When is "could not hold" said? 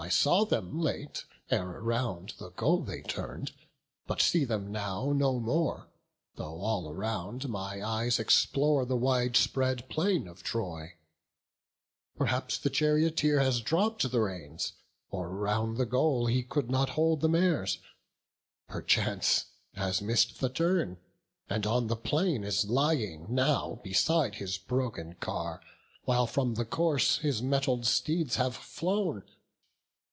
16.44-17.20